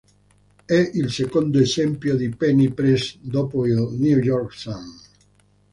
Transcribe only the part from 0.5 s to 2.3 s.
È il secondo esempio di